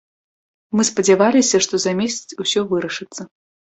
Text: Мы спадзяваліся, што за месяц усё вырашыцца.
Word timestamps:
Мы 0.77 0.85
спадзяваліся, 0.89 1.57
што 1.65 1.73
за 1.85 1.91
месяц 2.03 2.27
усё 2.45 2.59
вырашыцца. 2.73 3.21